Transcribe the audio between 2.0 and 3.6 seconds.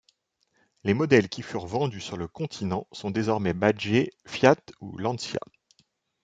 sur le continent sont désormais